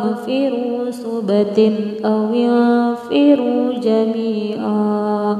[0.00, 1.58] فاغفروا سبة
[2.04, 5.36] أو ينفروا جميعا.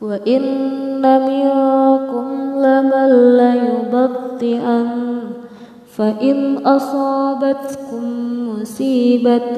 [0.00, 0.42] وإن
[1.02, 4.88] منكم لمن ليبطئن
[5.96, 8.04] فإن أصابتكم
[8.48, 9.56] مصيبة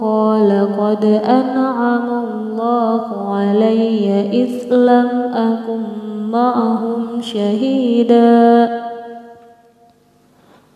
[0.00, 5.82] قال قد أنعم الله علي إذ لم أكن
[6.30, 8.83] معهم شهيدا.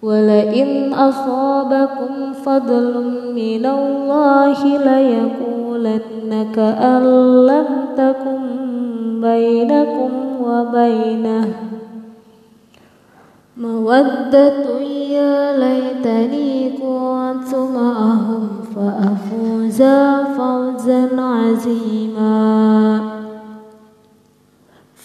[0.03, 2.95] ولئن أصابكم فضل
[3.35, 7.03] من الله ليقولن كأن
[7.47, 8.41] لم تكن
[9.21, 10.11] بينكم
[10.43, 11.49] وبينه.
[13.57, 19.83] مودة يا ليتني كنت معهم فأفوز
[20.37, 23.01] فوزا عزيما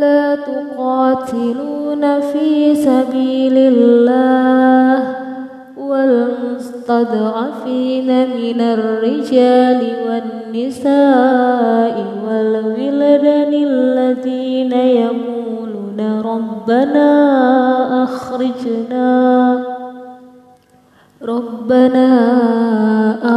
[0.00, 5.16] لا تقاتلون في سبيل الله
[5.76, 6.86] والمستضعفين
[8.06, 17.10] من الرجال والنساء والولدان الذين يقولون ربنا
[18.04, 19.64] أخرجنا
[21.22, 22.08] ربنا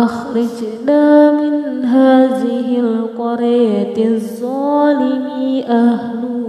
[0.03, 5.31] أخرجنا من هذه القرية الظالم
[5.72, 6.41] أهلها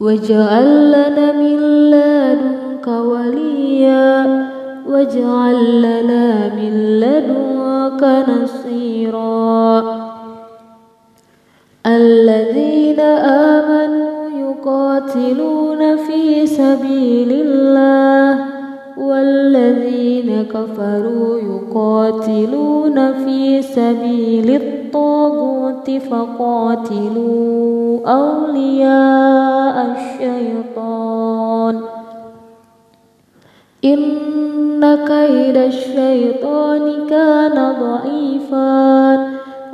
[0.00, 1.58] واجعل لنا من
[1.90, 4.26] لدنك وليا
[4.88, 9.82] واجعل لنا من لدنك نصيرا.
[11.86, 13.00] الذين
[13.50, 18.44] آمنوا يقاتلون في سبيل الله
[18.98, 21.35] والذين كفروا
[21.76, 27.20] يقاتلون في سبيل الطاغوت فقاتلوا
[28.06, 31.80] أولياء الشيطان.
[33.84, 39.14] إن كيد الشيطان كان ضعيفا.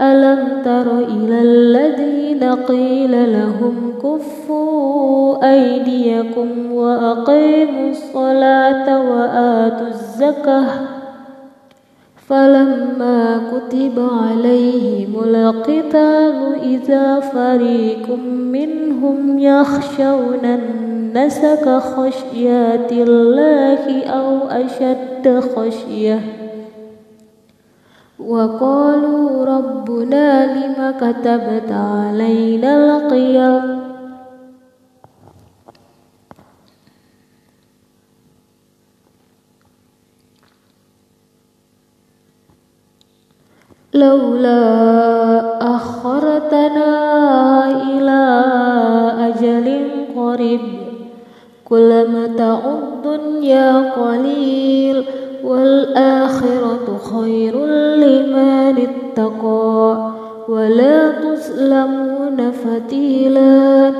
[0.01, 10.92] ألم تر إلى الذين قيل لهم كفوا أيديكم وأقيموا الصلاة وآتوا الزكاة
[12.33, 18.19] فلما كتب عليهم القتال إذا فريق
[18.53, 26.21] منهم يخشون الناس كخشيات الله أو أشد خشية.
[28.19, 33.82] وقالوا ربنا لم كتبت علينا القيام؟
[43.95, 46.91] لولا أخرتنا
[47.83, 48.43] إلى
[49.19, 49.81] أجل
[50.17, 50.61] قريب.
[51.65, 55.05] كل متاع الدنيا قليل
[55.45, 57.67] والآخرة خير
[57.97, 60.13] لمن اتقى.
[60.49, 63.93] ولا تظلمون فتيلا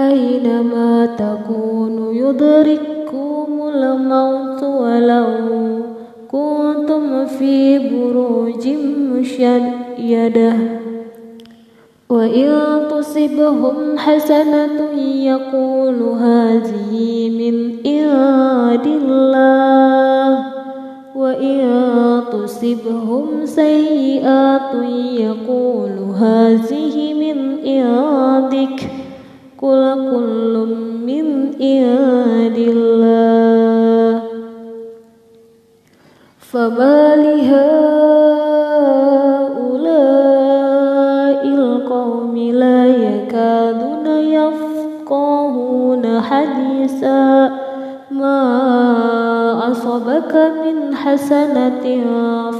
[0.00, 5.26] أينما تكونوا يدرككم الموت ولو
[6.30, 8.87] كنتم في بروج
[9.40, 10.52] مشيدة
[12.08, 12.50] وإن
[12.90, 17.56] تصبهم حسنة يقول هذه من
[17.86, 20.44] عند الله.
[21.16, 21.60] وإن
[22.32, 24.74] تصبهم سيئات
[25.18, 28.90] يقول هذه من عندك.
[29.60, 30.54] كل كل
[31.06, 31.26] من
[31.60, 34.22] عند الله.
[36.38, 37.97] فما لهؤلاء
[43.38, 47.50] يكادون يفقهون حديثا
[48.10, 48.38] ما
[49.72, 51.84] أصبك من حسنة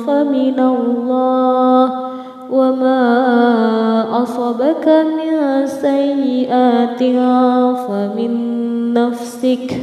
[0.07, 1.93] فمن الله
[2.53, 3.03] وما
[4.23, 7.03] أصبك من سيئات
[7.89, 8.33] فمن
[8.95, 9.81] نفسك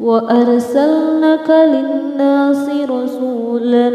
[0.00, 3.90] وأرسلنك للناس رسولا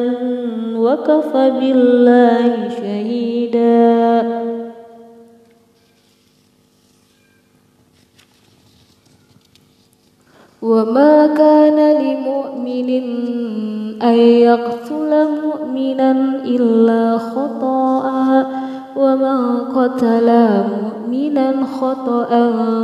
[0.78, 4.45] وكفى بالله شهيدا
[10.66, 12.90] وما كان لمؤمن
[14.02, 15.12] أن يقتل
[15.46, 16.12] مؤمنا
[16.46, 18.46] إلا خطأ
[18.96, 20.30] ومن قتل
[20.82, 22.30] مؤمنا خطأ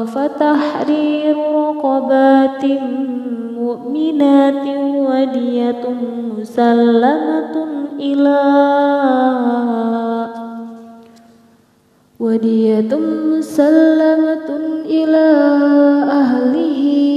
[0.06, 2.66] فتحرير رقبات
[3.60, 4.66] مؤمنات
[5.10, 5.84] ودية
[6.38, 7.56] مسلمة
[8.00, 8.42] إلى
[12.20, 12.96] ودية
[13.38, 14.50] مسلمة
[14.86, 15.28] إلى
[16.12, 17.11] أهله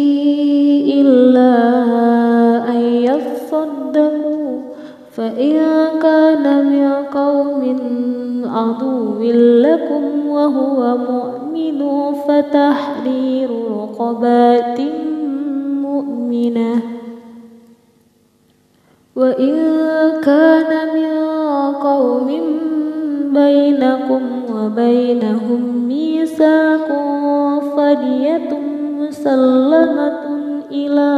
[5.16, 5.54] فإن
[6.02, 7.62] كان من قوم
[8.44, 9.22] عدو
[9.62, 14.80] لكم وهو مؤمن فتحرير رقبات
[15.82, 16.82] مؤمنة
[19.16, 19.54] وإن
[20.22, 21.14] كان من
[21.74, 22.28] قوم
[23.34, 24.22] بينكم
[24.54, 26.88] وبينهم ميثاق
[27.76, 28.50] فدية
[28.98, 30.24] مسلمة
[30.70, 31.10] إلى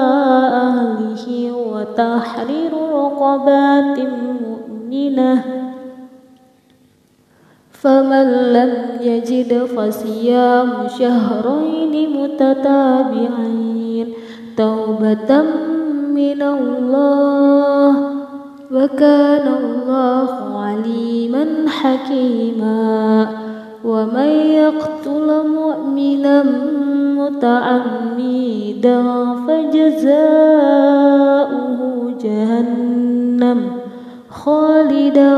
[0.52, 1.56] أهله
[1.96, 3.98] وتحرير رقبات
[4.44, 5.44] مؤمنة.
[7.72, 14.06] فمن لم يجد فصيام شهرين متتابعين
[14.56, 15.43] توبة
[16.12, 17.96] من الله.
[18.72, 23.28] وكان الله عليما حكيما.
[23.84, 26.42] ومن يقتل مؤمنا
[27.26, 29.02] متعمدا
[29.46, 30.20] فجزاؤه
[32.20, 33.61] جهنم
[34.31, 35.34] خالدا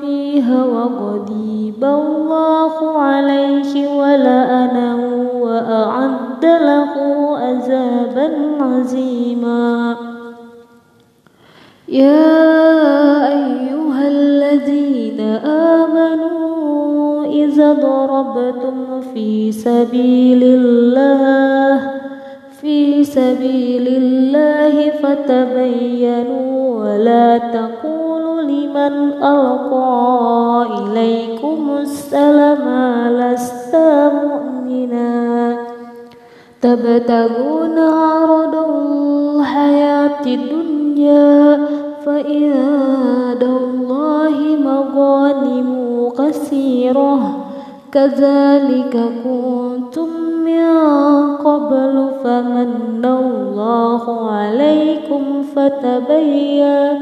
[0.00, 5.02] فيها وغضيب الله عليه ولأنه
[5.40, 6.92] وأعد له
[7.36, 8.28] عذابا
[8.60, 9.96] عظيما.
[11.88, 12.48] يا
[13.28, 15.20] أيها الذين
[15.80, 18.87] آمنوا إذا ضربتم
[19.48, 21.90] في سبيل الله
[22.60, 32.64] في سبيل الله فتبينوا ولا تقولوا لمن ألقى إليكم السلام
[33.08, 33.76] لست
[34.12, 35.56] مؤمنا.
[36.60, 41.58] تبتغون عرض الحياة الدنيا
[42.06, 42.52] فإن
[43.42, 45.68] الله مغانم
[46.18, 47.47] كثيرة
[47.92, 48.94] كذلك
[49.24, 50.08] كنتم
[50.44, 50.66] من
[51.36, 56.98] قبل فمن الله عليكم فتبينوا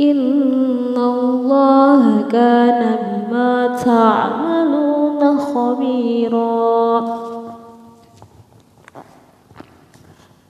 [0.00, 7.18] إن الله كان بما تعملون خبيرا.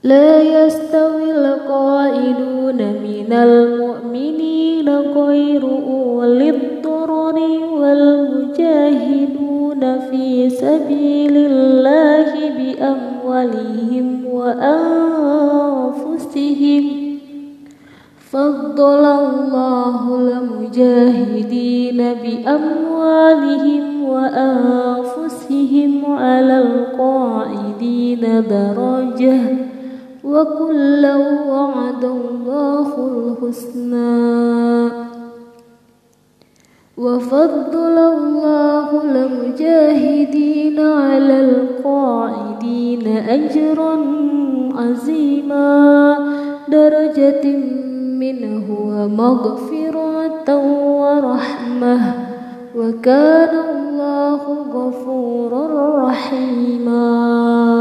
[0.04, 6.77] لا يستوي القائلون من المؤمنين غير أولي
[7.08, 15.24] الضرر والمجاهدون في سبيل الله بأموالهم وأنفسهم.
[18.30, 29.40] فضل الله المجاهدين بأموالهم وأنفسهم على القاعدين درجة.
[30.24, 31.16] وكلا
[31.48, 34.57] وعد الله الحسنى.
[36.98, 43.96] وفضل الله المجاهدين على القاعدين أجرا
[44.74, 46.18] عظيما.
[46.68, 47.56] درجة
[48.18, 50.56] منه ومغفرة
[51.00, 52.00] ورحمة.
[52.76, 54.40] وكان الله
[54.74, 57.77] غفورا رحيما.